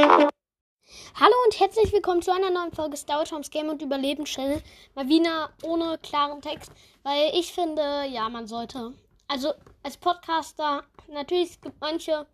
Hallo 0.00 1.34
und 1.44 1.58
herzlich 1.58 1.92
willkommen 1.92 2.22
zu 2.22 2.32
einer 2.32 2.50
neuen 2.50 2.72
Folge 2.72 2.96
Star 2.96 3.28
Wars 3.28 3.50
Game 3.50 3.68
und 3.68 3.82
Überleben 3.82 4.26
Channel. 4.26 4.62
Mal 4.94 5.08
wieder 5.08 5.50
ohne 5.64 5.98
klaren 5.98 6.40
Text, 6.40 6.70
weil 7.02 7.32
ich 7.34 7.52
finde, 7.52 8.04
ja, 8.08 8.28
man 8.28 8.46
sollte. 8.46 8.94
Also 9.26 9.52
als 9.82 9.96
Podcaster, 9.96 10.84
natürlich 11.08 11.50
es 11.50 11.60
gibt 11.60 11.80
manche 11.80 12.26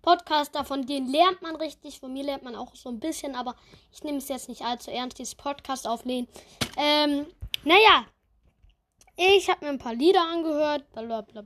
Podcaster, 0.00 0.64
von 0.64 0.86
denen 0.86 1.12
lernt 1.12 1.42
man 1.42 1.56
richtig, 1.56 2.00
von 2.00 2.10
mir 2.10 2.24
lernt 2.24 2.42
man 2.42 2.56
auch 2.56 2.74
so 2.74 2.88
ein 2.88 3.00
bisschen, 3.00 3.34
aber 3.34 3.54
ich 3.92 4.02
nehme 4.02 4.16
es 4.16 4.28
jetzt 4.28 4.48
nicht 4.48 4.62
allzu 4.62 4.90
ernst, 4.90 5.18
dieses 5.18 5.34
Podcast 5.34 5.86
auflehnen. 5.86 6.26
Ähm, 6.78 7.26
naja, 7.64 8.06
ich 9.16 9.50
habe 9.50 9.66
mir 9.66 9.72
ein 9.72 9.78
paar 9.78 9.94
Lieder 9.94 10.22
angehört, 10.22 10.90
blablabla. 10.92 11.42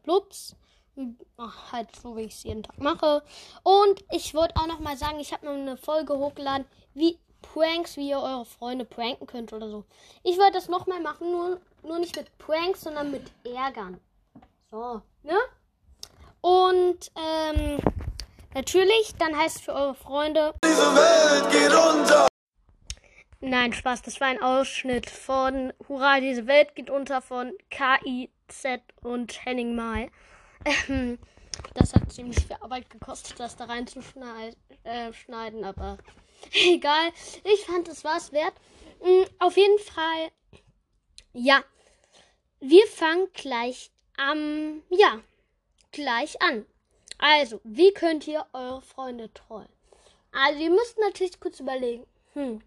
Ach, 1.37 1.73
halt 1.73 1.95
so, 1.97 2.17
wie 2.17 2.23
ich 2.23 2.35
es 2.35 2.43
jeden 2.45 2.63
Tag 2.63 2.79
mache. 2.79 3.23
Und 3.63 4.05
ich 4.13 4.35
wollte 4.35 4.57
auch 4.57 4.67
noch 4.67 4.79
mal 4.79 4.97
sagen, 4.97 5.19
ich 5.19 5.33
habe 5.33 5.47
mir 5.47 5.53
eine 5.53 5.77
Folge 5.77 6.17
hochgeladen, 6.17 6.67
wie 6.95 7.19
Pranks, 7.43 7.97
wie 7.97 8.09
ihr 8.09 8.19
eure 8.19 8.45
Freunde 8.45 8.85
pranken 8.85 9.27
könnt 9.27 9.53
oder 9.53 9.69
so. 9.69 9.85
Ich 10.23 10.39
wollte 10.39 10.53
das 10.53 10.69
noch 10.69 10.87
mal 10.87 11.01
machen, 11.01 11.31
nur, 11.31 11.61
nur 11.83 11.99
nicht 11.99 12.17
mit 12.17 12.37
Pranks, 12.39 12.83
sondern 12.83 13.11
mit 13.11 13.23
Ärgern. 13.45 14.01
So, 14.71 15.03
ne? 15.23 15.37
Und, 16.41 17.11
ähm, 17.17 17.79
natürlich, 18.55 19.15
dann 19.19 19.37
heißt 19.37 19.57
es 19.57 19.63
für 19.63 19.75
eure 19.75 19.95
Freunde. 19.95 20.55
Diese 20.65 20.95
Welt 20.95 21.51
geht 21.51 21.73
unter. 21.73 22.29
Nein, 23.41 23.73
Spaß, 23.73 24.03
das 24.03 24.21
war 24.21 24.29
ein 24.29 24.43
Ausschnitt 24.43 25.11
von 25.11 25.73
Hurra, 25.89 26.21
diese 26.21 26.47
Welt 26.47 26.75
geht 26.75 26.89
unter 26.89 27.21
von 27.21 27.53
KIZ 27.71 28.81
und 29.03 29.45
Henning 29.45 29.75
Mai. 29.75 30.11
Das 31.75 31.93
hat 31.95 32.13
ziemlich 32.13 32.45
viel 32.45 32.57
Arbeit 32.61 32.91
gekostet, 32.91 33.39
das 33.39 33.57
da 33.57 33.65
reinzuschneiden, 33.65 34.57
äh, 34.85 35.65
aber 35.65 35.99
egal. 36.53 37.11
Ich 37.45 37.65
fand, 37.65 37.89
es 37.89 38.05
war 38.05 38.17
es 38.17 38.33
wert. 38.33 38.55
Mhm, 39.03 39.27
auf 39.39 39.57
jeden 39.57 39.79
Fall, 39.79 40.31
ja. 41.33 41.63
Wir 42.61 42.87
fangen 42.87 43.29
gleich 43.33 43.91
am, 44.17 44.83
ja, 44.89 45.21
gleich 45.93 46.41
an. 46.43 46.65
Also, 47.19 47.61
wie 47.65 47.93
könnt 47.93 48.27
ihr 48.27 48.47
eure 48.53 48.83
Freunde 48.83 49.33
trollen? 49.33 49.69
Also, 50.33 50.61
ihr 50.61 50.71
müsst 50.71 50.99
natürlich 50.99 51.39
kurz 51.41 51.61
überlegen, 51.61 52.07
hm, 52.33 52.63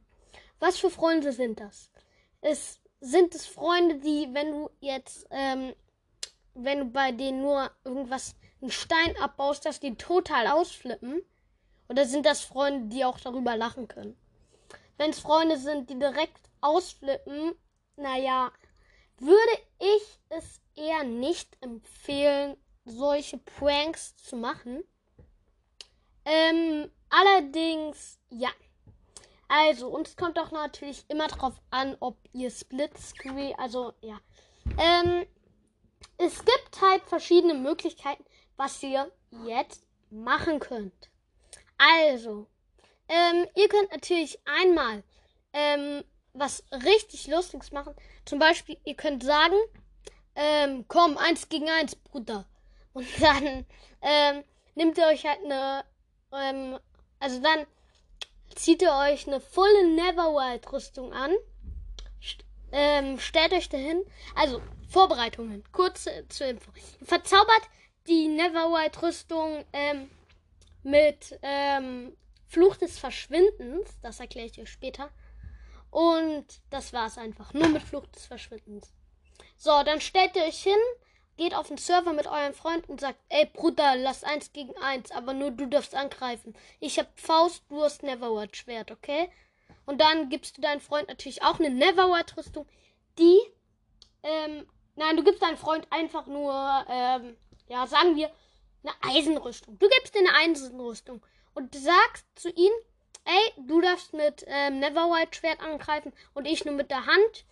was 0.60 0.78
für 0.78 0.90
Freunde 0.90 1.32
sind 1.32 1.60
das? 1.60 1.90
Es, 2.42 2.80
sind 3.00 3.36
es 3.36 3.46
Freunde, 3.46 3.96
die, 3.96 4.30
wenn 4.34 4.52
du 4.52 4.70
jetzt 4.80 5.28
ähm, 5.32 5.74
wenn 6.58 6.80
du 6.80 6.86
bei 6.86 7.12
denen 7.12 7.42
nur 7.42 7.72
irgendwas, 7.84 8.36
einen 8.62 8.72
Stein 8.72 9.16
abbaust, 9.22 9.66
dass 9.66 9.80
die 9.80 9.96
total 9.96 10.48
ausflippen? 10.48 11.22
Oder 11.90 12.06
sind 12.06 12.26
das 12.26 12.42
Freunde, 12.42 12.94
die 12.94 13.06
auch 13.06 13.20
darüber 13.20 13.56
lachen 13.56 13.88
können? 13.88 14.18
Wenn 14.98 15.12
es 15.12 15.20
Freunde 15.20 15.58
sind, 15.58 15.90
die 15.90 16.00
direkt 16.00 16.50
ausflippen, 16.60 17.54
naja, 17.96 18.52
würde 19.20 19.62
ich 19.80 20.20
es 20.30 20.60
eher 20.76 21.04
nicht 21.04 21.58
empfehlen, 21.62 22.58
solche 22.86 23.38
Pranks 23.38 24.16
zu 24.18 24.36
machen. 24.36 24.84
Ähm, 26.26 26.92
allerdings, 27.10 28.20
ja. 28.30 28.50
Also, 29.48 29.88
uns 29.88 30.16
kommt 30.18 30.38
doch 30.38 30.52
natürlich 30.52 31.06
immer 31.08 31.28
drauf 31.28 31.56
an, 31.70 31.96
ob 32.00 32.18
ihr 32.34 32.52
Split 32.52 32.98
Screen, 32.98 33.56
also, 33.58 33.94
ja. 34.02 34.20
Ähm, 34.78 35.26
es 36.18 36.40
gibt 36.40 36.82
halt 36.82 37.04
verschiedene 37.04 37.54
Möglichkeiten, 37.54 38.24
was 38.56 38.82
ihr 38.84 39.12
jetzt 39.46 39.84
machen 40.10 40.60
könnt. 40.60 41.10
Also, 41.78 42.48
ähm, 43.08 43.48
ihr 43.56 43.70
könnt 43.70 43.92
natürlich 43.92 44.40
einmal 44.46 45.04
ähm, 45.54 46.04
was 46.34 46.64
richtig 46.72 47.28
Lustiges 47.28 47.72
machen. 47.72 47.96
Zum 48.26 48.40
Beispiel, 48.40 48.78
ihr 48.86 48.96
könnt 48.96 49.24
sagen, 49.24 49.56
ähm, 50.36 50.86
komm, 50.88 51.18
eins 51.18 51.50
gegen 51.50 51.70
eins, 51.70 51.96
Bruder. 51.96 52.46
Und 52.94 53.08
dann 53.20 53.66
ähm, 54.02 54.44
nehmt 54.76 54.98
ihr 54.98 55.08
euch 55.08 55.26
halt 55.26 55.44
eine, 55.44 55.84
ähm, 56.32 56.80
also 57.20 57.42
dann 57.42 57.66
zieht 58.56 58.82
ihr 58.82 58.94
euch 58.94 59.28
eine 59.28 59.40
volle 59.40 59.88
Neverwild-Rüstung 59.96 61.14
an. 61.14 61.32
St 62.24 62.44
ähm, 62.72 63.20
stellt 63.20 63.54
euch 63.54 63.70
dahin. 63.70 64.04
Also, 64.36 64.62
Vorbereitungen. 64.88 65.64
Kurz 65.72 66.08
äh, 66.08 66.28
zur 66.30 66.48
Info. 66.48 66.72
Verzaubert 67.04 67.70
die 68.08 68.28
Neverwhite-Rüstung 68.28 69.66
ähm, 69.74 70.10
mit 70.84 71.38
ähm, 71.42 72.16
Fluch 72.48 72.78
des 72.78 72.98
Verschwindens. 72.98 74.00
Das 74.02 74.20
erkläre 74.20 74.48
ich 74.48 74.60
euch 74.60 74.72
später. 74.72 75.10
Und 75.90 76.46
das 76.70 76.94
war's 76.94 77.18
einfach. 77.18 77.54
Nur 77.54 77.68
mit 77.70 77.84
Fluch 77.84 78.08
des 78.08 78.26
Verschwindens. 78.26 78.94
So, 79.58 79.72
dann 79.84 80.02
stellt 80.02 80.36
ihr 80.36 80.44
euch 80.44 80.62
hin, 80.62 80.78
geht 81.36 81.56
auf 81.56 81.68
den 81.68 81.78
Server 81.78 82.14
mit 82.14 82.28
euren 82.28 82.54
Freunden 82.54 82.92
und 82.92 83.02
sagt, 83.02 83.20
ey 83.30 83.46
Bruder, 83.46 83.96
lass 83.96 84.24
eins 84.24 84.52
gegen 84.54 84.76
eins, 84.78 85.12
aber 85.12 85.34
nur 85.34 85.52
du 85.52 85.68
darfst 85.68 85.96
angreifen. 85.96 86.56
Ich 86.80 87.00
hab 87.00 87.08
Faust, 87.20 87.64
du 87.70 87.82
hast 87.82 88.04
Neverwhite 88.04 88.56
Schwert, 88.56 88.92
okay? 88.92 89.30
Und 89.86 90.02
dann 90.02 90.30
gibst 90.30 90.58
du 90.58 90.62
deinem 90.62 90.82
Freund 90.82 91.08
natürlich 91.08 91.44
auch 91.44 91.60
eine 91.60 91.70
Neverwhite 91.70 92.38
Rüstung, 92.38 92.68
die 93.18 93.40
ähm, 94.24 94.68
Nein, 94.98 95.16
du 95.16 95.24
gibst 95.24 95.42
deinem 95.42 95.58
Freund 95.58 95.88
einfach 95.92 96.26
nur, 96.26 96.54
ähm, 96.90 97.38
ja, 97.70 97.88
sagen 97.88 98.16
wir, 98.16 98.30
eine 98.84 99.16
Eisenrüstung. 99.16 99.78
Du 99.80 99.88
gibst 99.88 100.16
dir 100.16 100.20
eine 100.20 100.36
Eisenrüstung 100.36 101.22
und 101.54 101.74
sagst 101.76 102.26
zu 102.36 102.50
ihm, 102.50 102.72
ey, 103.24 103.54
du 103.68 103.80
darfst 103.80 104.14
mit 104.14 104.44
ähm, 104.48 104.80
Neverwhite 104.80 105.38
Schwert 105.38 105.62
angreifen 105.62 106.12
und 106.34 106.46
ich 106.46 106.66
nur 106.66 106.74
mit 106.74 106.90
der 106.90 107.06
Hand 107.06 107.46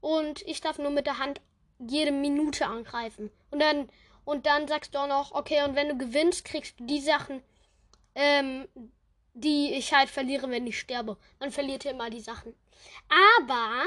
und 0.00 0.42
ich 0.42 0.60
darf 0.62 0.78
nur 0.78 0.90
mit 0.90 1.06
der 1.06 1.18
Hand 1.18 1.40
jede 1.78 2.12
Minute 2.12 2.66
angreifen. 2.66 3.30
Und 3.50 3.60
dann 3.60 3.88
und 4.24 4.46
dann 4.46 4.66
sagst 4.66 4.94
du 4.94 4.98
auch 4.98 5.06
noch, 5.06 5.32
okay, 5.32 5.62
und 5.62 5.76
wenn 5.76 5.88
du 5.88 5.98
gewinnst, 5.98 6.44
kriegst 6.44 6.80
du 6.80 6.84
die 6.84 7.00
Sachen, 7.00 7.42
ähm, 8.16 8.66
die 9.34 9.72
ich 9.74 9.94
halt 9.94 10.08
verliere, 10.08 10.50
wenn 10.50 10.66
ich 10.66 10.80
sterbe. 10.80 11.16
Man 11.38 11.52
verliert 11.52 11.84
ja 11.84 11.92
immer 11.92 12.10
die 12.10 12.20
Sachen. 12.20 12.52
Aber 13.38 13.84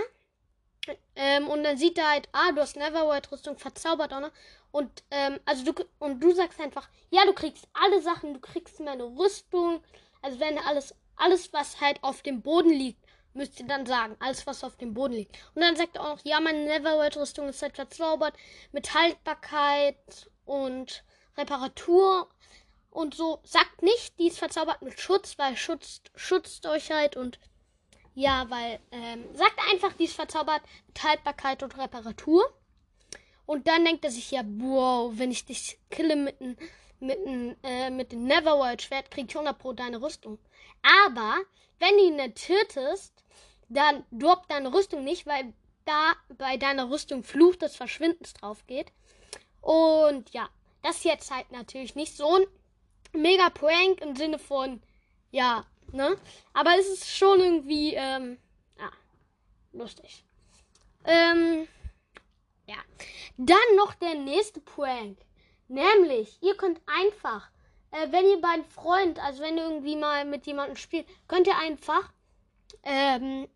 ähm, 1.15 1.47
und 1.47 1.63
dann 1.63 1.77
sieht 1.77 1.97
er 1.97 2.09
halt, 2.09 2.29
ah, 2.31 2.51
du 2.51 2.61
hast 2.61 2.75
Neverwhite-Rüstung 2.75 3.57
verzaubert 3.57 4.11
noch. 4.11 4.31
Und, 4.71 5.03
ähm, 5.11 5.39
also 5.45 5.71
du, 5.71 5.73
und 5.99 6.19
du 6.19 6.31
sagst 6.33 6.59
einfach, 6.59 6.87
ja, 7.09 7.25
du 7.25 7.33
kriegst 7.33 7.67
alle 7.73 8.01
Sachen, 8.01 8.33
du 8.33 8.39
kriegst 8.39 8.79
meine 8.79 9.03
Rüstung. 9.03 9.83
Also 10.21 10.39
wenn 10.39 10.57
alles, 10.59 10.95
alles, 11.15 11.51
was 11.53 11.81
halt 11.81 12.03
auf 12.03 12.21
dem 12.21 12.41
Boden 12.41 12.69
liegt, 12.69 13.03
müsst 13.33 13.59
ihr 13.59 13.67
dann 13.67 13.85
sagen, 13.85 14.15
alles, 14.19 14.45
was 14.47 14.63
auf 14.63 14.77
dem 14.77 14.93
Boden 14.93 15.13
liegt. 15.13 15.37
Und 15.55 15.61
dann 15.61 15.75
sagt 15.75 15.95
er 15.95 16.03
auch 16.03 16.15
noch, 16.17 16.25
ja, 16.25 16.39
meine 16.39 16.65
Neverwhite-Rüstung 16.65 17.49
ist 17.49 17.61
halt 17.61 17.75
verzaubert 17.75 18.35
mit 18.71 18.93
Haltbarkeit 18.93 20.29
und 20.45 21.03
Reparatur 21.37 22.29
und 22.91 23.15
so. 23.15 23.39
Sagt 23.43 23.81
nicht, 23.81 24.19
die 24.19 24.27
ist 24.27 24.39
verzaubert 24.39 24.81
mit 24.81 24.99
Schutz, 24.99 25.37
weil 25.37 25.55
Schutz 25.55 26.01
schützt 26.15 26.65
euch 26.65 26.91
halt 26.91 27.15
und 27.15 27.39
ja, 28.19 28.49
weil, 28.49 28.81
ähm, 28.91 29.23
sagt 29.33 29.57
einfach, 29.71 29.93
die 29.93 30.03
ist 30.03 30.15
verzaubert 30.15 30.61
mit 30.87 31.01
Haltbarkeit 31.01 31.63
und 31.63 31.77
Reparatur. 31.77 32.53
Und 33.45 33.65
dann 33.69 33.85
denkt 33.85 34.03
er 34.03 34.11
sich 34.11 34.31
ja, 34.31 34.43
wow, 34.45 35.13
wenn 35.15 35.31
ich 35.31 35.45
dich 35.45 35.79
kille 35.89 36.17
mit, 36.17 36.41
n, 36.41 36.57
mit, 36.99 37.17
n, 37.25 37.55
äh, 37.63 37.89
mit 37.89 38.11
dem 38.11 38.25
Neverworld 38.25 38.81
Schwert, 38.81 39.09
krieg 39.09 39.27
ich 39.29 39.35
100 39.35 39.57
pro 39.57 39.71
deine 39.71 40.01
Rüstung. 40.01 40.37
Aber, 41.05 41.37
wenn 41.79 41.95
du 41.95 42.03
ihn 42.07 42.17
nicht 42.17 42.45
tötest, 42.45 43.23
dann 43.69 44.03
droppt 44.11 44.51
deine 44.51 44.73
Rüstung 44.73 45.05
nicht, 45.05 45.25
weil 45.25 45.53
da 45.85 46.13
bei 46.37 46.57
deiner 46.57 46.91
Rüstung 46.91 47.23
Fluch 47.23 47.55
des 47.55 47.77
Verschwindens 47.77 48.33
drauf 48.33 48.67
geht. 48.67 48.91
Und 49.61 50.29
ja, 50.31 50.49
das 50.83 50.97
ist 50.97 51.05
jetzt 51.05 51.31
halt 51.31 51.49
natürlich 51.53 51.95
nicht 51.95 52.17
so 52.17 52.35
ein 52.35 52.43
mega 53.13 53.49
Prank 53.49 54.01
im 54.01 54.17
Sinne 54.17 54.39
von, 54.39 54.81
ja, 55.31 55.65
Ne? 55.91 56.17
Aber 56.53 56.77
es 56.77 56.87
ist 56.87 57.09
schon 57.09 57.39
irgendwie, 57.39 57.93
ähm, 57.95 58.37
ja, 58.77 58.91
lustig. 59.73 60.23
Ähm, 61.05 61.67
ja. 62.67 62.77
Dann 63.37 63.75
noch 63.75 63.93
der 63.95 64.15
nächste 64.15 64.59
Prank. 64.61 65.17
Nämlich, 65.67 66.37
ihr 66.41 66.55
könnt 66.57 66.81
einfach, 66.85 67.49
äh, 67.91 68.07
wenn 68.11 68.25
ihr 68.25 68.41
bei 68.41 68.49
einem 68.49 68.65
Freund, 68.65 69.19
also 69.19 69.41
wenn 69.41 69.57
ihr 69.57 69.63
irgendwie 69.63 69.95
mal 69.95 70.25
mit 70.25 70.47
jemandem 70.47 70.75
spielt, 70.75 71.07
könnt 71.27 71.47
ihr 71.47 71.57
einfach, 71.57 72.11
ähm, 72.83 73.47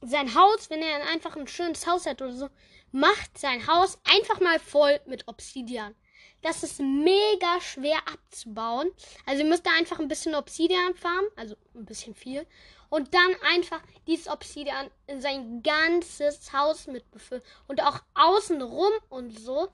sein 0.00 0.34
Haus, 0.34 0.70
wenn 0.70 0.82
er 0.82 1.08
einfach 1.08 1.36
ein 1.36 1.48
schönes 1.48 1.86
Haus 1.86 2.06
hat 2.06 2.22
oder 2.22 2.32
so, 2.32 2.48
macht 2.92 3.38
sein 3.38 3.66
Haus 3.66 3.98
einfach 4.04 4.40
mal 4.40 4.58
voll 4.58 5.00
mit 5.06 5.26
Obsidian. 5.26 5.94
Das 6.42 6.62
ist 6.62 6.80
mega 6.80 7.60
schwer 7.60 7.98
abzubauen. 8.12 8.90
Also 9.24 9.42
ihr 9.42 9.48
müsst 9.48 9.66
da 9.66 9.70
einfach 9.76 9.98
ein 9.98 10.08
bisschen 10.08 10.34
Obsidian 10.34 10.94
farmen, 10.94 11.30
also 11.36 11.56
ein 11.74 11.84
bisschen 11.84 12.14
viel. 12.14 12.46
Und 12.88 13.14
dann 13.14 13.34
einfach 13.52 13.80
dieses 14.06 14.28
Obsidian 14.28 14.90
in 15.06 15.20
sein 15.20 15.62
ganzes 15.62 16.52
Haus 16.52 16.86
mit 16.86 17.10
befüllen. 17.10 17.42
Und 17.66 17.82
auch 17.82 18.00
außen 18.14 18.62
rum 18.62 18.92
und 19.08 19.38
so. 19.38 19.68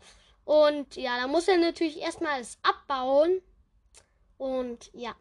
Und 0.44 0.97
ja, 0.97 1.20
da 1.20 1.26
muss 1.26 1.49
er 1.49 1.59
natürlich 1.59 2.00
erstmal 2.00 2.41
es 2.41 2.59
abbauen. 2.62 3.43
Und 4.38 4.91
ja. 4.94 5.15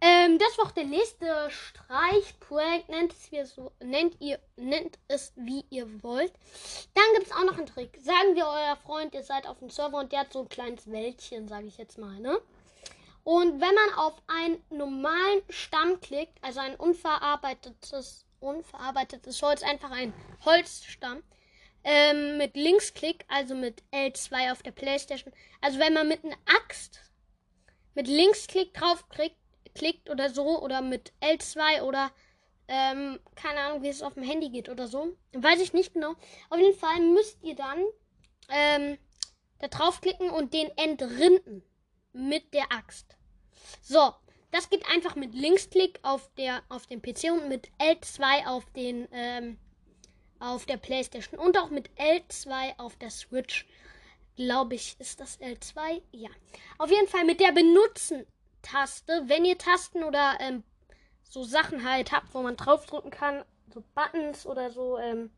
Ähm, 0.00 0.38
das 0.38 0.58
war 0.58 0.66
auch 0.66 0.72
der 0.72 0.84
nächste 0.84 1.48
Streichprojekt. 1.50 2.88
Nennt 2.88 3.12
es, 3.12 3.32
wie 3.32 3.44
so, 3.44 3.72
nennt, 3.80 4.20
ihr, 4.20 4.38
nennt 4.56 4.98
es 5.08 5.32
wie 5.36 5.64
ihr 5.70 6.02
wollt. 6.02 6.32
Dann 6.94 7.04
gibt 7.14 7.26
es 7.26 7.32
auch 7.32 7.44
noch 7.44 7.56
einen 7.56 7.66
Trick. 7.66 7.98
Sagen 8.02 8.34
wir 8.34 8.46
euer 8.46 8.76
Freund, 8.76 9.14
ihr 9.14 9.22
seid 9.22 9.46
auf 9.46 9.58
dem 9.58 9.70
Server 9.70 9.98
und 9.98 10.12
der 10.12 10.20
hat 10.20 10.32
so 10.32 10.40
ein 10.40 10.48
kleines 10.48 10.90
Wäldchen, 10.90 11.48
sage 11.48 11.66
ich 11.66 11.78
jetzt 11.78 11.98
mal, 11.98 12.18
ne? 12.20 12.38
Und 13.24 13.60
wenn 13.60 13.74
man 13.74 13.94
auf 13.96 14.20
einen 14.26 14.62
normalen 14.68 15.42
Stamm 15.48 15.98
klickt, 16.00 16.36
also 16.42 16.60
ein 16.60 16.76
unverarbeitetes, 16.76 18.26
unverarbeitetes 18.40 19.40
Holz, 19.40 19.62
einfach 19.62 19.90
ein 19.90 20.12
Holzstamm, 20.44 21.22
ähm, 21.84 22.36
mit 22.36 22.54
Linksklick, 22.54 23.24
also 23.28 23.54
mit 23.54 23.82
L2 23.92 24.52
auf 24.52 24.62
der 24.62 24.72
Playstation, 24.72 25.32
also 25.62 25.78
wenn 25.78 25.94
man 25.94 26.08
mit 26.08 26.22
einer 26.22 26.36
Axt 26.44 27.00
mit 27.94 28.08
Linksklick 28.08 28.74
draufklickt, 28.74 29.36
klickt 29.74 30.10
oder 30.10 30.30
so, 30.30 30.62
oder 30.62 30.80
mit 30.80 31.12
L2 31.20 31.82
oder 31.82 32.10
ähm, 32.68 33.20
keine 33.34 33.60
Ahnung, 33.60 33.82
wie 33.82 33.88
es 33.88 34.02
auf 34.02 34.14
dem 34.14 34.22
Handy 34.22 34.48
geht 34.48 34.68
oder 34.68 34.88
so. 34.88 35.16
Weiß 35.32 35.60
ich 35.60 35.72
nicht 35.72 35.94
genau. 35.94 36.14
Auf 36.50 36.58
jeden 36.58 36.78
Fall 36.78 37.00
müsst 37.00 37.42
ihr 37.42 37.54
dann 37.54 37.84
ähm, 38.48 38.98
da 39.58 39.68
draufklicken 39.68 40.30
und 40.30 40.54
den 40.54 40.70
entrinden 40.76 41.62
mit 42.12 42.54
der 42.54 42.72
Axt. 42.72 43.16
So, 43.82 44.14
das 44.50 44.70
geht 44.70 44.88
einfach 44.88 45.16
mit 45.16 45.34
Linksklick 45.34 45.98
auf 46.02 46.30
der 46.36 46.62
auf 46.68 46.86
dem 46.86 47.02
PC 47.02 47.32
und 47.32 47.48
mit 47.48 47.68
L2 47.78 48.46
auf 48.46 48.64
den 48.72 49.08
ähm, 49.12 49.58
auf 50.38 50.66
der 50.66 50.76
PlayStation 50.76 51.38
und 51.38 51.58
auch 51.58 51.70
mit 51.70 51.90
L2 51.98 52.78
auf 52.78 52.96
der 52.96 53.10
Switch. 53.10 53.66
Glaube 54.36 54.74
ich, 54.74 54.96
ist 54.98 55.20
das 55.20 55.40
L2? 55.40 56.02
Ja. 56.12 56.30
Auf 56.78 56.90
jeden 56.90 57.06
Fall 57.06 57.24
mit 57.24 57.40
der 57.40 57.52
Benutzen-Taste, 58.64 59.22
wenn 59.26 59.44
ihr 59.44 59.58
Tasten 59.58 60.04
oder 60.04 60.36
ähm, 60.40 60.64
so 61.22 61.44
Sachen 61.44 61.88
halt 61.88 62.12
habt, 62.12 62.34
wo 62.34 62.42
man 62.42 62.56
draufdrücken 62.56 63.10
kann, 63.10 63.44
so 63.72 63.82
Buttons 63.94 64.46
oder 64.46 64.70
so, 64.70 64.98
ähm, 64.98 65.30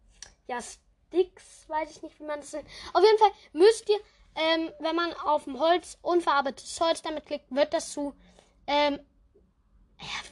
ja, 0.47 0.59
Sticks, 0.61 1.69
weiß 1.69 1.91
ich 1.91 2.03
nicht, 2.03 2.19
wie 2.21 2.25
man 2.25 2.41
das 2.41 2.53
nennt. 2.53 2.69
Auf 2.93 3.03
jeden 3.03 3.19
Fall 3.19 3.33
müsst 3.53 3.89
ihr 3.89 3.99
ähm, 4.37 4.71
wenn 4.81 4.95
man 4.95 5.15
auf 5.15 5.45
dem 5.45 5.59
Holz, 5.59 5.97
unverarbeitetes 6.03 6.79
Holz 6.81 7.01
damit 7.01 7.25
klickt, 7.25 7.47
wird 7.51 7.73
das 7.73 7.91
zu, 7.91 8.15
ähm, 8.67 9.01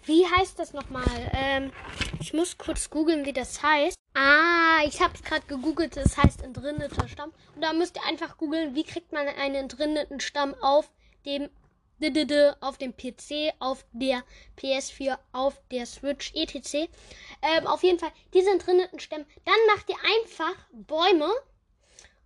wie 0.04 0.26
heißt 0.26 0.58
das 0.58 0.74
nochmal? 0.74 1.30
Ähm, 1.32 1.72
ich 2.20 2.34
muss 2.34 2.58
kurz 2.58 2.90
googeln, 2.90 3.24
wie 3.24 3.32
das 3.32 3.62
heißt. 3.62 3.96
Ah, 4.12 4.80
ich 4.84 5.00
habe 5.00 5.14
es 5.14 5.22
gerade 5.22 5.46
gegoogelt, 5.46 5.96
es 5.96 6.18
heißt 6.18 6.42
entrindeter 6.42 7.08
Stamm. 7.08 7.32
Und 7.54 7.62
da 7.62 7.72
müsst 7.72 7.96
ihr 7.96 8.04
einfach 8.04 8.36
googeln, 8.36 8.74
wie 8.74 8.84
kriegt 8.84 9.12
man 9.12 9.26
einen 9.26 9.54
entrindeten 9.54 10.20
Stamm 10.20 10.54
auf 10.60 10.92
dem 11.24 11.48
auf 12.60 12.78
dem 12.78 12.96
PC, 12.96 13.54
auf 13.58 13.84
der 13.92 14.22
PS4, 14.58 15.18
auf 15.32 15.60
der 15.70 15.86
Switch, 15.86 16.32
etc. 16.34 16.88
Ähm, 17.42 17.66
auf 17.66 17.82
jeden 17.82 17.98
Fall, 17.98 18.12
diese 18.32 18.50
entrindeten 18.50 19.00
Stämme. 19.00 19.26
Dann 19.44 19.54
macht 19.74 19.88
ihr 19.88 19.96
einfach 19.96 20.54
Bäume 20.72 21.30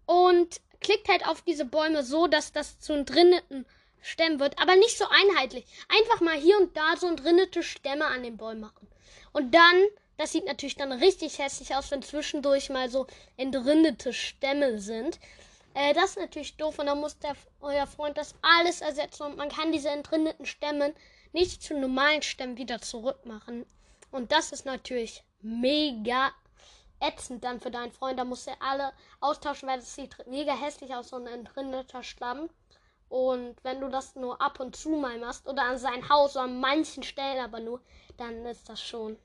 und 0.06 0.60
klickt 0.80 1.08
halt 1.08 1.26
auf 1.26 1.42
diese 1.42 1.64
Bäume 1.64 2.02
so, 2.02 2.26
dass 2.26 2.52
das 2.52 2.80
zu 2.80 2.92
entrinneten 2.92 3.66
Stämmen 4.00 4.40
wird, 4.40 4.58
aber 4.60 4.76
nicht 4.76 4.96
so 4.96 5.04
einheitlich. 5.08 5.66
Einfach 5.88 6.20
mal 6.20 6.36
hier 6.36 6.58
und 6.58 6.76
da 6.76 6.96
so 6.96 7.06
entrinnete 7.06 7.62
Stämme 7.62 8.06
an 8.06 8.22
den 8.22 8.36
Bäumen 8.36 8.60
machen. 8.60 8.88
Und 9.32 9.54
dann, 9.54 9.84
das 10.16 10.32
sieht 10.32 10.46
natürlich 10.46 10.76
dann 10.76 10.92
richtig 10.92 11.38
hässlich 11.38 11.74
aus, 11.74 11.90
wenn 11.90 12.02
zwischendurch 12.02 12.70
mal 12.70 12.88
so 12.88 13.06
entrinnete 13.36 14.12
Stämme 14.12 14.78
sind. 14.78 15.18
Äh, 15.74 15.94
das 15.94 16.10
ist 16.10 16.18
natürlich 16.18 16.56
doof 16.56 16.78
und 16.78 16.86
dann 16.86 17.00
muss 17.00 17.18
der, 17.18 17.36
euer 17.60 17.86
Freund 17.86 18.16
das 18.16 18.34
alles 18.42 18.80
ersetzen 18.80 19.24
und 19.24 19.36
man 19.36 19.48
kann 19.48 19.72
diese 19.72 19.90
entrinneten 19.90 20.46
Stämme 20.46 20.94
nicht 21.32 21.62
zu 21.62 21.78
normalen 21.78 22.22
Stämmen 22.22 22.56
wieder 22.56 22.80
zurückmachen. 22.80 23.66
Und 24.10 24.32
das 24.32 24.52
ist 24.52 24.64
natürlich 24.64 25.24
mega 25.40 26.32
ätzend 27.00 27.44
dann 27.44 27.60
für 27.60 27.70
deinen 27.70 27.92
Freund. 27.92 28.18
Da 28.18 28.24
musst 28.24 28.46
du 28.46 28.52
alle 28.60 28.92
austauschen, 29.20 29.68
weil 29.68 29.78
das 29.78 29.94
sieht 29.94 30.16
mega 30.26 30.54
hässlich 30.54 30.94
aus, 30.94 31.10
so 31.10 31.16
ein 31.16 31.26
entrindeter 31.26 32.02
Schlamm. 32.02 32.48
Und 33.08 33.56
wenn 33.62 33.80
du 33.80 33.88
das 33.88 34.16
nur 34.16 34.40
ab 34.40 34.60
und 34.60 34.76
zu 34.76 34.90
mal 34.90 35.18
machst 35.18 35.46
oder 35.46 35.62
an 35.62 35.78
sein 35.78 36.08
Haus 36.08 36.36
oder 36.36 36.44
an 36.44 36.60
manchen 36.60 37.02
Stellen 37.02 37.42
aber 37.42 37.60
nur, 37.60 37.80
dann 38.16 38.44
ist 38.46 38.68
das 38.68 38.82
schon. 38.82 39.16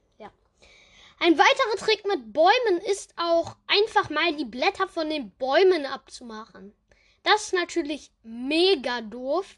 Ein 1.26 1.38
weiterer 1.38 1.78
Trick 1.78 2.06
mit 2.06 2.34
Bäumen 2.34 2.82
ist 2.92 3.14
auch 3.16 3.56
einfach 3.68 4.10
mal 4.10 4.36
die 4.36 4.44
Blätter 4.44 4.90
von 4.90 5.10
den 5.10 5.32
Bäumen 5.32 5.86
abzumachen. 5.86 6.76
Das 7.24 7.44
ist 7.46 7.54
natürlich 7.54 8.12
mega 8.24 9.00
doof. 9.00 9.56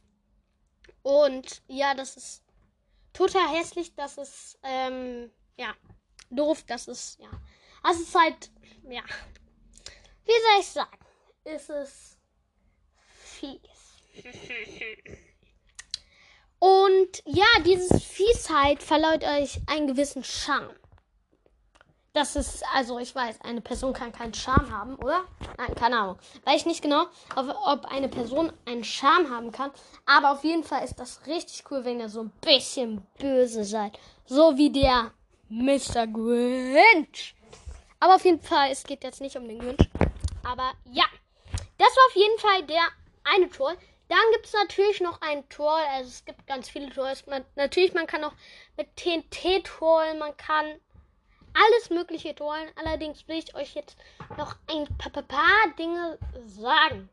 Und 1.02 1.64
ja, 1.68 1.96
das 1.96 2.18
ist 2.18 2.44
total 3.14 3.50
hässlich. 3.50 3.96
Das 3.96 4.20
ist, 4.20 4.60
ähm, 4.62 5.32
ja, 5.58 5.74
doof. 6.30 6.64
Das 6.68 6.88
ist, 6.88 7.20
ja. 7.20 7.32
Also 7.82 8.04
es 8.04 8.10
ist 8.10 8.16
halt, 8.16 8.52
ja. 8.88 9.02
Wie 10.24 10.32
soll 10.32 10.60
ich 10.60 10.68
sagen? 10.68 11.00
Ist 11.46 11.72
es 11.72 12.20
fies. 13.08 13.60
Und 16.60 17.24
ja, 17.26 17.48
dieses 17.66 18.04
Fiesheit 18.04 18.84
verleiht 18.84 19.24
euch 19.24 19.62
einen 19.66 19.88
gewissen 19.88 20.24
Charme. 20.24 20.76
Das 22.16 22.38
ist, 22.38 22.64
also 22.74 22.98
ich 22.98 23.14
weiß, 23.14 23.42
eine 23.42 23.60
Person 23.60 23.92
kann 23.92 24.14
keinen 24.14 24.34
Charme 24.34 24.72
haben, 24.72 24.96
oder? 24.96 25.26
Nein, 25.58 25.76
keine 25.76 26.00
Ahnung. 26.00 26.18
Weiß 26.46 26.62
ich 26.62 26.66
nicht 26.66 26.82
genau, 26.82 27.08
ob, 27.36 27.54
ob 27.66 27.86
eine 27.92 28.08
Person 28.08 28.54
einen 28.66 28.86
Charme 28.86 29.30
haben 29.30 29.52
kann. 29.52 29.70
Aber 30.06 30.32
auf 30.32 30.46
jeden 30.46 30.64
Fall 30.64 30.86
ist 30.86 30.96
das 30.96 31.28
richtig 31.28 31.66
cool, 31.70 31.84
wenn 31.84 32.00
ihr 32.00 32.08
so 32.08 32.22
ein 32.22 32.32
bisschen 32.40 33.06
böse 33.20 33.66
seid. 33.66 34.00
So 34.26 34.56
wie 34.56 34.72
der 34.72 35.12
Mr. 35.50 36.08
Grinch. 36.08 37.36
Aber 38.00 38.16
auf 38.16 38.24
jeden 38.24 38.42
Fall, 38.42 38.72
es 38.72 38.86
geht 38.86 39.04
jetzt 39.04 39.20
nicht 39.20 39.36
um 39.36 39.46
den 39.46 39.60
Grinch. 39.60 39.90
Aber 40.46 40.72
ja, 40.86 41.06
das 41.78 41.90
war 41.98 42.06
auf 42.08 42.16
jeden 42.16 42.40
Fall 42.40 42.64
der 42.64 42.88
eine 43.26 43.50
Tor. 43.50 43.74
Dann 44.08 44.20
gibt 44.32 44.46
es 44.46 44.54
natürlich 44.54 45.02
noch 45.02 45.20
ein 45.20 45.50
Tor. 45.50 45.78
Also 45.92 46.08
es 46.08 46.24
gibt 46.24 46.48
ganz 46.48 46.70
viele. 46.70 46.90
Man, 47.28 47.44
natürlich, 47.56 47.94
man 47.94 48.08
kann 48.08 48.24
auch 48.24 48.34
mit 48.78 48.96
TNT 48.96 49.66
trollen. 49.66 50.18
Man 50.20 50.38
kann 50.38 50.80
alles 51.56 51.90
mögliche 51.90 52.36
trollen. 52.36 52.69
Allerdings 52.75 53.28
will 53.28 53.38
ich 53.38 53.56
euch 53.56 53.74
jetzt 53.76 53.97
noch 54.38 54.56
ein 54.68 54.88
paar, 54.97 55.74
Dinge 55.78 56.19
sagen. 56.45 57.09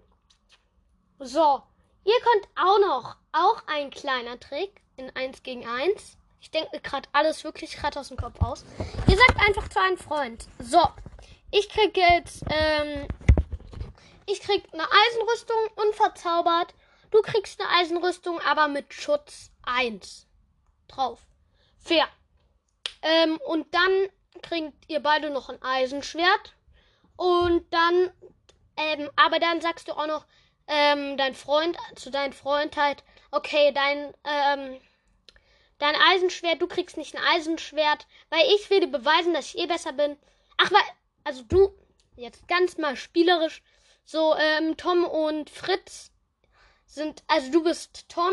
So, 1.18 1.62
ihr 2.04 2.20
könnt 2.20 2.48
auch 2.56 2.78
noch, 2.80 3.16
auch 3.32 3.62
ein 3.66 3.90
kleiner 3.90 4.38
Trick 4.40 4.82
in 4.96 5.14
1 5.14 5.42
gegen 5.42 5.66
1. 5.66 6.16
Ich 6.40 6.50
denke 6.50 6.80
gerade 6.80 7.08
alles 7.12 7.44
wirklich 7.44 7.76
gerade 7.76 8.00
aus 8.00 8.08
dem 8.08 8.16
Kopf 8.16 8.40
aus. 8.42 8.64
Ihr 9.06 9.16
sagt 9.16 9.38
einfach 9.38 9.68
zu 9.68 9.80
einem 9.80 9.96
Freund. 9.96 10.46
So, 10.58 10.82
ich 11.52 11.68
krieg 11.68 11.96
jetzt, 11.96 12.42
ähm, 12.50 13.06
ich 14.26 14.40
krieg 14.40 14.64
eine 14.72 14.84
Eisenrüstung 14.84 15.56
unverzaubert. 15.76 16.74
Du 17.12 17.22
kriegst 17.22 17.60
eine 17.60 17.70
Eisenrüstung, 17.70 18.40
aber 18.40 18.68
mit 18.68 18.92
Schutz 18.92 19.50
1 19.62 20.26
drauf. 20.88 21.20
Fair. 21.78 22.08
Ähm, 23.02 23.38
und 23.46 23.72
dann 23.74 24.08
kriegt 24.42 24.88
ihr 24.88 25.00
beide 25.00 25.30
noch 25.30 25.48
ein 25.48 25.62
Eisenschwert. 25.62 26.54
Und 27.16 27.64
dann, 27.72 28.10
ähm, 28.76 29.10
aber 29.16 29.38
dann 29.38 29.60
sagst 29.60 29.88
du 29.88 29.92
auch 29.92 30.06
noch, 30.06 30.26
ähm, 30.66 31.16
dein 31.16 31.34
Freund, 31.34 31.76
zu 31.96 32.10
deinem 32.10 32.32
Freund 32.32 32.76
halt, 32.76 33.04
okay, 33.30 33.72
dein, 33.72 34.14
ähm, 34.24 34.80
dein 35.78 35.96
Eisenschwert, 35.96 36.62
du 36.62 36.66
kriegst 36.66 36.96
nicht 36.96 37.14
ein 37.14 37.22
Eisenschwert, 37.22 38.06
weil 38.30 38.44
ich 38.54 38.70
will 38.70 38.80
dir 38.80 38.90
beweisen, 38.90 39.34
dass 39.34 39.46
ich 39.46 39.58
eh 39.58 39.66
besser 39.66 39.92
bin. 39.92 40.16
Ach, 40.56 40.70
weil, 40.70 40.82
also 41.24 41.42
du, 41.42 41.74
jetzt 42.16 42.48
ganz 42.48 42.78
mal 42.78 42.96
spielerisch, 42.96 43.62
so, 44.04 44.34
ähm, 44.36 44.76
Tom 44.76 45.04
und 45.04 45.50
Fritz 45.50 46.10
sind, 46.86 47.22
also 47.26 47.50
du 47.50 47.64
bist 47.64 48.08
Tom, 48.08 48.32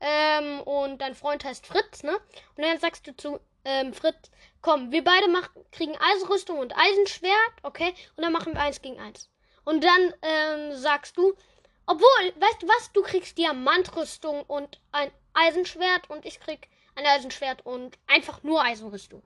ähm, 0.00 0.60
und 0.62 0.98
dein 0.98 1.14
Freund 1.14 1.44
heißt 1.44 1.66
Fritz, 1.66 2.02
ne? 2.02 2.14
Und 2.56 2.64
dann 2.64 2.78
sagst 2.78 3.06
du 3.06 3.16
zu, 3.16 3.40
ähm, 3.66 3.92
Fritz, 3.92 4.30
komm, 4.62 4.92
wir 4.92 5.02
beide 5.02 5.28
machen, 5.28 5.50
kriegen 5.72 5.96
Eisenrüstung 5.96 6.58
und 6.58 6.72
Eisenschwert, 6.76 7.52
okay? 7.62 7.92
Und 8.16 8.24
dann 8.24 8.32
machen 8.32 8.54
wir 8.54 8.60
eins 8.60 8.80
gegen 8.80 8.98
eins. 9.00 9.28
Und 9.64 9.82
dann, 9.82 10.14
ähm, 10.22 10.76
sagst 10.76 11.18
du, 11.18 11.34
obwohl, 11.86 12.32
weißt 12.40 12.62
du 12.62 12.68
was, 12.68 12.92
du 12.92 13.02
kriegst 13.02 13.36
Diamantrüstung 13.38 14.42
und 14.44 14.80
ein 14.92 15.10
Eisenschwert 15.34 16.08
und 16.08 16.24
ich 16.24 16.40
krieg 16.40 16.68
ein 16.94 17.04
Eisenschwert 17.04 17.66
und 17.66 17.98
einfach 18.06 18.42
nur 18.42 18.62
Eisenrüstung. 18.62 19.22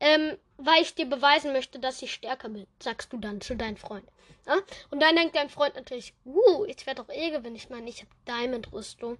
Ähm, 0.00 0.36
weil 0.56 0.82
ich 0.82 0.94
dir 0.94 1.06
beweisen 1.06 1.52
möchte, 1.52 1.78
dass 1.78 2.02
ich 2.02 2.12
stärker 2.12 2.48
bin, 2.48 2.66
sagst 2.80 3.12
du 3.12 3.18
dann 3.18 3.40
zu 3.40 3.56
deinem 3.56 3.76
Freund. 3.76 4.08
Ja? 4.46 4.58
Und 4.90 5.00
dann 5.00 5.16
denkt 5.16 5.36
dein 5.36 5.50
Freund 5.50 5.74
natürlich, 5.74 6.14
uh, 6.24 6.64
ich 6.66 6.86
werde 6.86 7.02
doch 7.02 7.12
eh 7.12 7.30
gewinnen. 7.30 7.56
Ich 7.56 7.70
meine, 7.70 7.88
ich 7.88 8.00
habe 8.00 8.10
Diamond-Rüstung. 8.26 9.18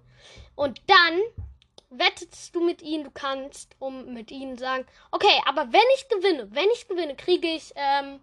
Und 0.55 0.81
dann 0.87 1.21
wettest 1.89 2.55
du 2.55 2.63
mit 2.63 2.81
ihm, 2.81 3.03
du 3.03 3.11
kannst 3.11 3.75
um 3.79 4.13
mit 4.13 4.31
ihm 4.31 4.57
sagen, 4.57 4.85
okay, 5.11 5.41
aber 5.45 5.71
wenn 5.71 5.81
ich 5.95 6.07
gewinne, 6.09 6.47
wenn 6.51 6.69
ich 6.73 6.87
gewinne, 6.87 7.15
kriege 7.15 7.47
ich, 7.47 7.73
ähm, 7.75 8.19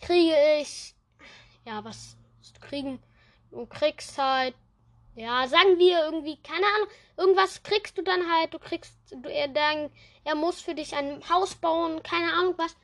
kriege 0.00 0.34
ich, 0.60 0.94
ja, 1.64 1.84
was 1.84 2.16
kriegen? 2.60 3.02
Du 3.50 3.66
kriegst 3.66 4.18
halt 4.18 4.54
ja, 5.16 5.48
sagen 5.48 5.78
wir 5.78 6.04
irgendwie, 6.04 6.36
keine 6.42 6.66
Ahnung, 6.66 6.88
irgendwas 7.16 7.62
kriegst 7.62 7.96
du 7.96 8.02
dann 8.02 8.30
halt, 8.30 8.52
du 8.52 8.58
kriegst, 8.58 8.94
du, 9.10 9.28
er, 9.30 9.48
dann, 9.48 9.90
er 10.24 10.34
muss 10.34 10.60
für 10.60 10.74
dich 10.74 10.94
ein 10.94 11.26
Haus 11.30 11.54
bauen, 11.54 12.02
keine 12.02 12.34
Ahnung 12.34 12.54
was. 12.58 12.76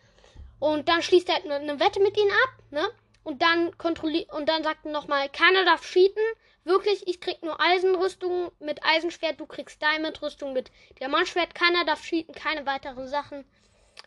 Und 0.58 0.88
dann 0.88 1.02
schließt 1.02 1.28
er 1.28 1.44
eine, 1.44 1.56
eine 1.56 1.78
Wette 1.78 2.00
mit 2.00 2.16
ihnen 2.16 2.30
ab, 2.30 2.62
ne? 2.70 2.88
Und 3.22 3.42
dann 3.42 3.76
kontrolliert, 3.76 4.32
und 4.32 4.48
dann 4.48 4.64
sagt 4.64 4.86
er 4.86 4.92
nochmal, 4.92 5.28
keiner 5.28 5.64
darf 5.66 5.82
cheaten. 5.82 6.22
Wirklich, 6.64 7.06
ich 7.08 7.20
krieg 7.20 7.42
nur 7.42 7.60
Eisenrüstung 7.60 8.52
mit 8.60 8.84
Eisenschwert, 8.84 9.40
du 9.40 9.46
kriegst 9.46 9.82
Diamond-Rüstung 9.82 10.52
mit 10.52 10.70
Diamantschwert, 11.00 11.54
keiner 11.54 11.84
darf 11.84 12.02
cheaten, 12.02 12.34
keine 12.34 12.66
weiteren 12.66 13.08
Sachen. 13.08 13.44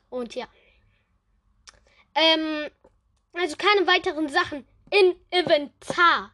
Und 0.09 0.35
ja. 0.35 0.47
Ähm, 2.15 2.69
also 3.33 3.57
keine 3.57 3.85
weiteren 3.87 4.29
Sachen 4.29 4.65
im 4.89 5.15
Inventar 5.31 6.31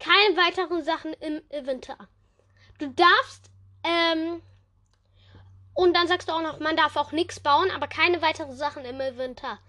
keine 0.00 0.36
weiteren 0.36 0.82
Sachen 0.82 1.12
im 1.14 1.42
Inventar. 1.50 2.08
Du 2.78 2.88
darfst, 2.88 3.50
ähm, 3.84 4.42
und 5.74 5.94
dann 5.94 6.08
sagst 6.08 6.28
du 6.28 6.32
auch 6.32 6.42
noch, 6.42 6.58
man 6.58 6.76
darf 6.76 6.96
auch 6.96 7.12
nichts 7.12 7.38
bauen, 7.38 7.70
aber 7.70 7.86
keine 7.86 8.20
weiteren 8.22 8.56
Sachen 8.56 8.84
im 8.84 9.00
Inventar. 9.00 9.60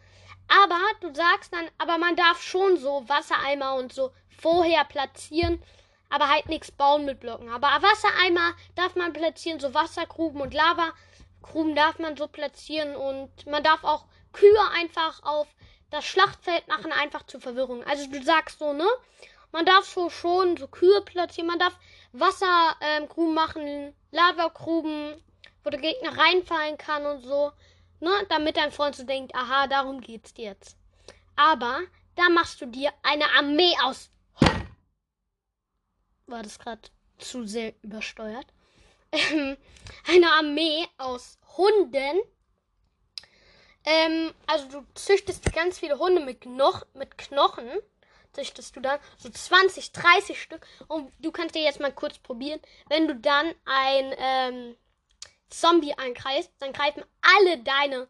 Aber 0.48 0.80
du 1.02 1.14
sagst 1.14 1.54
dann, 1.54 1.70
aber 1.78 1.98
man 1.98 2.16
darf 2.16 2.42
schon 2.42 2.78
so 2.78 3.08
Wassereimer 3.08 3.76
und 3.76 3.94
so 3.94 4.12
vorher 4.42 4.84
platzieren, 4.86 5.62
aber 6.10 6.30
halt 6.30 6.50
nichts 6.50 6.72
bauen 6.72 7.06
mit 7.06 7.20
Blöcken. 7.20 7.50
Aber 7.50 7.68
Wassereimer 7.68 8.54
darf 8.76 8.96
man 8.96 9.14
platzieren, 9.14 9.60
so 9.60 9.74
Wassergruben 9.74 10.42
und 10.42 10.54
Lavagruben 10.54 11.76
darf 11.76 12.00
man 12.00 12.18
so 12.18 12.28
platzieren 12.28 12.96
und 12.96 13.46
man 13.46 13.64
darf 13.64 13.84
auch 13.84 14.06
Kühe 14.34 14.70
einfach 14.74 15.24
auf 15.24 15.48
das 15.90 16.06
Schlachtfeld 16.06 16.68
machen, 16.68 16.92
einfach 16.92 17.26
zur 17.28 17.42
Verwirrung. 17.42 17.84
Also 17.84 18.10
du 18.10 18.24
sagst 18.24 18.60
so, 18.60 18.74
ne? 18.74 18.88
Man 19.52 19.66
darf 19.66 19.86
so 19.86 20.10
schon 20.10 20.56
so 20.56 20.68
Kühe 20.68 21.02
platzieren. 21.02 21.48
Man 21.48 21.60
darf 21.60 21.78
Wassergruben 22.14 23.30
ähm, 23.30 23.34
machen, 23.34 23.96
Lavagruben, 24.12 25.22
wo 25.64 25.70
der 25.70 25.82
Gegner 25.82 26.18
reinfallen 26.18 26.78
kann 26.78 27.06
und 27.06 27.22
so. 27.24 27.52
Ne? 28.00 28.12
Damit 28.30 28.58
dein 28.58 28.72
Freund 28.72 28.96
so 28.96 29.04
denkt, 29.04 29.36
aha, 29.36 29.68
darum 29.68 30.00
geht's 30.00 30.34
dir 30.34 30.46
jetzt. 30.46 30.78
Aber 31.36 31.82
da 32.16 32.30
machst 32.30 32.62
du 32.62 32.66
dir 32.66 32.92
eine 33.04 33.26
Armee 33.38 33.74
aus. 33.84 34.10
War 36.32 36.44
das 36.44 36.60
gerade 36.60 36.82
zu 37.18 37.46
sehr 37.46 37.74
übersteuert? 37.84 38.48
eine 40.08 40.32
Armee 40.32 40.88
aus 40.98 41.38
Hunden. 41.58 42.22
Ähm, 43.84 44.34
also 44.48 44.68
du 44.70 44.86
züchtest 44.94 45.52
ganz 45.54 45.80
viele 45.80 46.00
Hunde 46.00 46.22
mit, 46.24 46.42
Knoch 46.42 46.84
mit 46.94 47.18
Knochen 47.18 47.70
züchtest 48.32 48.78
du 48.78 48.80
dann 48.80 48.98
so 49.18 49.30
20, 49.30 49.92
30 49.92 50.42
Stück. 50.42 50.66
Und 50.88 51.12
du 51.20 51.32
kannst 51.32 51.56
dir 51.56 51.64
jetzt 51.64 51.82
mal 51.82 51.92
kurz 51.92 52.18
probieren. 52.18 52.62
Wenn 52.88 53.10
du 53.10 53.16
dann 53.16 53.54
ein 53.66 54.16
ähm, 54.18 54.78
Zombie 55.50 55.94
angreifst, 55.98 56.52
dann 56.60 56.72
greifen 56.72 57.04
alle 57.22 57.58
deine 57.58 58.08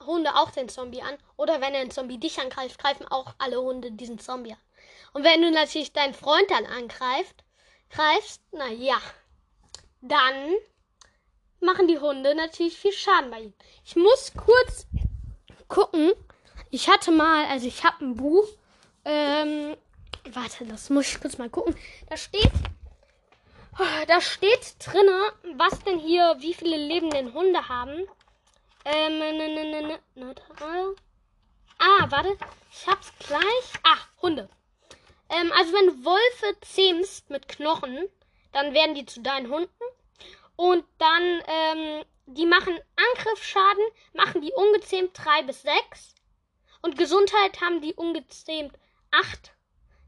Hunde 0.00 0.34
auch 0.34 0.50
den 0.50 0.68
Zombie 0.68 1.02
an. 1.02 1.16
Oder 1.36 1.60
wenn 1.60 1.76
ein 1.76 1.92
Zombie 1.92 2.18
dich 2.18 2.40
angreift, 2.40 2.80
greifen 2.80 3.06
auch 3.06 3.34
alle 3.38 3.60
Hunde 3.60 3.92
diesen 3.92 4.18
Zombie 4.18 4.52
an. 4.52 4.58
Und 5.12 5.22
wenn 5.22 5.40
du 5.40 5.52
natürlich 5.52 5.92
deinen 5.92 6.14
Freund 6.14 6.50
dann 6.50 6.66
angreifst, 6.66 7.43
greifst, 7.94 8.40
naja, 8.52 9.00
dann 10.00 10.54
machen 11.60 11.88
die 11.88 11.98
Hunde 11.98 12.34
natürlich 12.34 12.76
viel 12.76 12.92
Schaden 12.92 13.30
bei 13.30 13.40
ihm. 13.40 13.54
Ich 13.84 13.96
muss 13.96 14.32
kurz 14.34 14.86
gucken. 15.68 16.12
Ich 16.70 16.88
hatte 16.88 17.10
mal, 17.10 17.46
also 17.46 17.66
ich 17.66 17.84
habe 17.84 18.04
ein 18.04 18.16
Buch 18.16 18.46
ähm, 19.04 19.76
warte, 20.32 20.64
das 20.64 20.90
muss 20.90 21.08
ich 21.08 21.20
kurz 21.20 21.38
mal 21.38 21.50
gucken. 21.50 21.76
Da 22.08 22.16
steht, 22.16 22.50
da 24.06 24.20
steht 24.20 24.76
drinne, 24.78 25.32
was 25.56 25.78
denn 25.80 25.98
hier, 25.98 26.36
wie 26.38 26.54
viele 26.54 26.76
lebenden 26.76 27.34
Hunde 27.34 27.68
haben. 27.68 28.06
Ähm, 28.86 29.18
ne, 29.18 29.32
ne, 29.32 29.48
ne, 29.48 30.00
ne, 30.14 30.34
Ah, 31.78 32.06
warte, 32.08 32.36
ich 32.70 32.86
hab's 32.86 33.12
gleich. 33.18 33.72
Ah, 33.82 33.98
Hunde. 34.22 34.48
Ähm, 35.28 35.52
also 35.52 35.72
wenn 35.72 35.86
du 35.86 36.04
Wölfe 36.04 36.60
zähmst 36.60 37.30
mit 37.30 37.48
Knochen, 37.48 38.08
dann 38.52 38.74
werden 38.74 38.94
die 38.94 39.06
zu 39.06 39.20
deinen 39.20 39.50
Hunden. 39.50 39.84
Und 40.56 40.84
dann, 40.98 41.42
ähm, 41.46 42.04
die 42.26 42.46
machen 42.46 42.78
Angriffsschaden, 42.96 43.84
machen 44.12 44.40
die 44.40 44.52
ungezähmt 44.52 45.10
3 45.14 45.42
bis 45.42 45.62
6. 45.62 46.14
Und 46.82 46.98
Gesundheit 46.98 47.60
haben 47.60 47.80
die 47.80 47.94
ungezähmt 47.94 48.74
8 49.10 49.52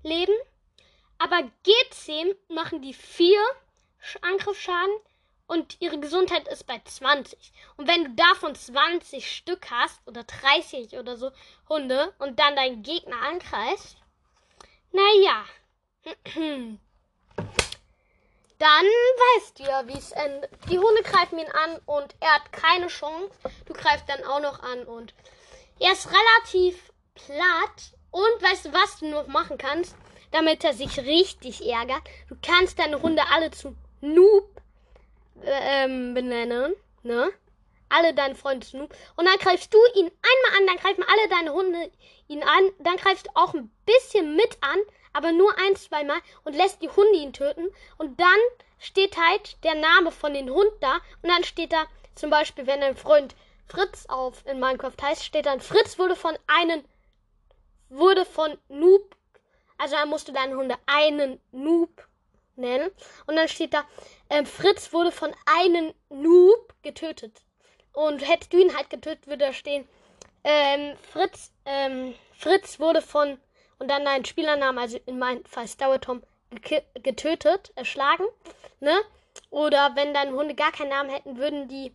Leben. 0.02 0.34
Aber 1.18 1.38
G10 1.64 2.36
machen 2.48 2.82
die 2.82 2.94
4 2.94 3.38
Angriffsschaden 4.20 4.94
und 5.46 5.80
ihre 5.80 5.98
Gesundheit 5.98 6.48
ist 6.48 6.66
bei 6.66 6.80
20. 6.84 7.52
Und 7.76 7.88
wenn 7.88 8.04
du 8.04 8.10
davon 8.10 8.54
20 8.54 9.30
Stück 9.30 9.70
hast 9.70 10.06
oder 10.06 10.24
30 10.24 10.98
oder 10.98 11.16
so 11.16 11.30
Hunde 11.68 12.12
und 12.18 12.38
dann 12.38 12.56
deinen 12.56 12.82
Gegner 12.82 13.20
angreifst, 13.22 13.96
naja, 14.92 15.44
dann 18.58 18.86
weißt 18.86 19.58
du 19.58 19.64
ja, 19.64 19.86
wie 19.86 19.98
es 19.98 20.12
endet. 20.12 20.50
Die 20.70 20.78
Hunde 20.78 21.02
greifen 21.02 21.38
ihn 21.38 21.50
an 21.50 21.80
und 21.84 22.14
er 22.20 22.34
hat 22.34 22.52
keine 22.52 22.86
Chance. 22.88 23.30
Du 23.66 23.72
greifst 23.74 24.08
dann 24.08 24.24
auch 24.24 24.40
noch 24.40 24.60
an 24.60 24.84
und 24.84 25.14
er 25.78 25.92
ist 25.92 26.08
relativ 26.08 26.92
platt 27.14 27.92
und 28.10 28.42
weißt 28.42 28.66
du, 28.66 28.72
was 28.72 28.98
du 28.98 29.06
noch 29.06 29.26
machen 29.26 29.58
kannst, 29.58 29.94
damit 30.30 30.64
er 30.64 30.72
sich 30.72 30.98
richtig 30.98 31.66
ärgert? 31.66 32.02
Du 32.28 32.36
kannst 32.40 32.78
deine 32.78 33.02
Hunde 33.02 33.22
alle 33.30 33.50
zu 33.50 33.76
Noob 34.00 34.48
äh, 35.42 35.84
ähm, 35.84 36.14
benennen, 36.14 36.74
ne? 37.02 37.30
Alle 37.88 38.14
deine 38.14 38.34
Freunde 38.34 38.66
zu 38.66 38.78
Noob. 38.78 38.94
Und 39.16 39.26
dann 39.26 39.38
greifst 39.38 39.72
du 39.72 39.78
ihn 39.94 40.06
einmal 40.06 40.58
an, 40.58 40.66
dann 40.66 40.76
greifen 40.76 41.04
alle 41.04 41.28
deine 41.28 41.52
Hunde 41.52 41.90
ihn 42.28 42.42
an. 42.42 42.70
Dann 42.78 42.96
greifst 42.96 43.26
du 43.26 43.30
auch 43.34 43.54
ein 43.54 43.70
bisschen 43.84 44.36
mit 44.36 44.58
an, 44.60 44.78
aber 45.12 45.32
nur 45.32 45.56
ein, 45.58 45.76
zweimal 45.76 46.18
und 46.44 46.56
lässt 46.56 46.82
die 46.82 46.90
Hunde 46.90 47.18
ihn 47.18 47.32
töten. 47.32 47.68
Und 47.98 48.20
dann 48.20 48.28
steht 48.78 49.16
halt 49.16 49.62
der 49.64 49.74
Name 49.74 50.10
von 50.10 50.34
den 50.34 50.50
Hund 50.50 50.72
da. 50.80 50.96
Und 51.22 51.30
dann 51.30 51.44
steht 51.44 51.72
da 51.72 51.86
zum 52.14 52.30
Beispiel, 52.30 52.66
wenn 52.66 52.80
dein 52.80 52.96
Freund 52.96 53.34
Fritz 53.66 54.06
auf 54.06 54.44
in 54.46 54.60
Minecraft 54.60 54.96
heißt, 55.02 55.24
steht 55.24 55.46
dann, 55.46 55.60
Fritz 55.60 55.98
wurde 55.98 56.16
von 56.16 56.36
einem 56.46 56.84
wurde 57.88 58.24
von 58.24 58.56
Noob, 58.68 59.16
also 59.78 59.94
er 59.94 60.06
musste 60.06 60.32
deinen 60.32 60.56
Hunde 60.56 60.76
einen 60.86 61.40
Noob 61.52 62.06
nennen. 62.56 62.90
Und 63.26 63.36
dann 63.36 63.48
steht 63.48 63.74
da, 63.74 63.84
ähm, 64.30 64.46
Fritz 64.46 64.92
wurde 64.92 65.12
von 65.12 65.34
einem 65.46 65.92
Noob 66.08 66.74
getötet. 66.82 67.42
Und 67.96 68.28
hättest 68.28 68.52
du 68.52 68.58
ihn 68.58 68.76
halt 68.76 68.90
getötet, 68.90 69.26
würde 69.26 69.46
da 69.46 69.52
stehen, 69.54 69.88
ähm, 70.44 70.98
Fritz, 71.12 71.50
ähm, 71.64 72.14
Fritz 72.36 72.78
wurde 72.78 73.00
von, 73.00 73.38
und 73.78 73.90
dann 73.90 74.04
dein 74.04 74.26
Spielernamen, 74.26 74.78
also 74.78 74.98
in 75.06 75.18
meinem 75.18 75.42
Fall 75.46 75.66
Star 75.66 75.98
Tom, 75.98 76.22
getötet, 77.02 77.72
erschlagen, 77.74 78.26
ne? 78.80 79.00
Oder 79.48 79.92
wenn 79.94 80.12
deine 80.12 80.32
Hunde 80.32 80.54
gar 80.54 80.72
keinen 80.72 80.90
Namen 80.90 81.08
hätten, 81.08 81.38
würden 81.38 81.68
die, 81.68 81.90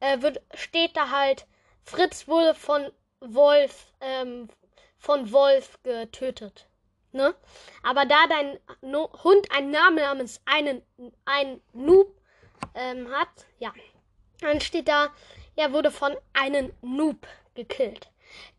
äh, 0.00 0.22
würd, 0.22 0.40
steht 0.54 0.96
da 0.96 1.10
halt, 1.10 1.46
Fritz 1.84 2.26
wurde 2.26 2.54
von 2.54 2.90
Wolf, 3.20 3.92
ähm, 4.00 4.48
von 4.96 5.30
Wolf 5.30 5.78
getötet. 5.82 6.66
Ne? 7.12 7.34
Aber 7.82 8.06
da 8.06 8.26
dein 8.28 8.58
no 8.80 9.12
Hund 9.24 9.52
einen 9.52 9.72
Namen 9.72 9.96
namens 9.96 10.40
einen, 10.46 10.82
ein 11.26 11.60
Noob 11.74 12.14
ähm, 12.74 13.10
hat, 13.12 13.28
ja, 13.58 13.74
dann 14.40 14.60
steht 14.60 14.88
da, 14.88 15.08
er 15.56 15.72
wurde 15.72 15.90
von 15.90 16.16
einem 16.32 16.72
Noob 16.82 17.26
gekillt. 17.54 18.08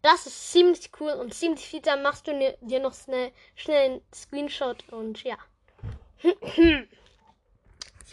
Das 0.01 0.25
ist 0.25 0.51
ziemlich 0.51 0.89
cool 0.99 1.11
und 1.11 1.33
ziemlich 1.33 1.65
viel. 1.65 1.81
Dann 1.81 2.01
machst 2.01 2.27
du 2.27 2.57
dir 2.61 2.79
noch 2.79 2.93
schnell, 2.93 3.31
schnell 3.55 3.91
einen 3.91 4.01
Screenshot 4.13 4.83
und 4.89 5.23
ja. 5.23 5.37
ich 6.23 6.87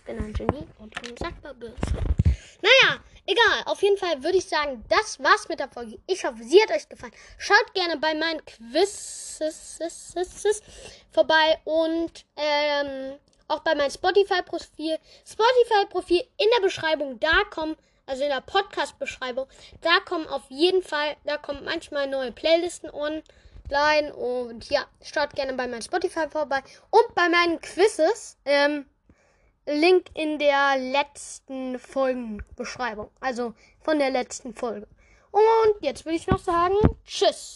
bin 0.04 0.18
ein 0.18 0.32
Genie 0.32 0.66
und 0.78 1.08
unsagbar 1.08 1.54
böse. 1.54 1.75
Naja, 2.62 3.00
Egal, 3.28 3.62
auf 3.64 3.82
jeden 3.82 3.96
Fall 3.96 4.23
würde 4.23 4.38
ich 4.38 4.46
sagen, 4.46 4.85
das 4.88 5.18
war's 5.18 5.49
mit 5.49 5.58
der 5.58 5.68
Folge. 5.68 5.99
Ich 6.06 6.25
hoffe, 6.25 6.44
sie 6.44 6.62
hat 6.62 6.70
euch 6.70 6.88
gefallen. 6.88 7.12
Schaut 7.38 7.75
gerne 7.75 7.96
bei 7.96 8.14
meinen 8.14 8.40
Quizzes 8.44 9.40
vorbei 11.11 11.58
und 11.64 12.25
ähm, 12.37 13.18
auch 13.48 13.60
bei 13.60 13.74
meinem 13.74 13.90
Spotify-Profil. 13.90 14.98
Spotify-Profil 15.24 16.22
in 16.36 16.48
der 16.56 16.62
Beschreibung, 16.62 17.20
da 17.20 17.44
kommen, 17.50 17.76
also 18.06 18.22
in 18.22 18.30
der 18.30 18.40
Podcast-Beschreibung, 18.40 19.46
da 19.80 20.00
kommen 20.00 20.26
auf 20.28 20.44
jeden 20.48 20.82
Fall, 20.82 21.16
da 21.24 21.36
kommen 21.36 21.64
manchmal 21.64 22.06
neue 22.08 22.32
Playlisten 22.32 22.90
online 22.90 24.14
und 24.14 24.70
ja, 24.70 24.86
schaut 25.02 25.34
gerne 25.34 25.54
bei 25.54 25.66
meinem 25.66 25.82
Spotify 25.82 26.28
vorbei 26.28 26.62
und 26.90 27.14
bei 27.14 27.28
meinen 27.28 27.60
Quizzes. 27.60 28.36
Ähm, 28.44 28.86
Link 29.68 30.06
in 30.14 30.38
der 30.38 30.76
letzten 30.78 31.78
Folgenbeschreibung. 31.80 33.10
Also 33.18 33.54
von 33.80 33.98
der 33.98 34.10
letzten 34.10 34.54
Folge. 34.54 34.86
Und 35.32 35.82
jetzt 35.82 36.04
würde 36.04 36.16
ich 36.16 36.28
noch 36.28 36.38
sagen, 36.38 36.76
tschüss. 37.04 37.54